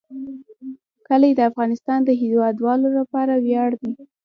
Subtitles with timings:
[1.07, 3.91] کلي د افغانستان د هیوادوالو لپاره ویاړ دی.